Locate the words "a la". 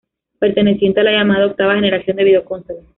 0.99-1.11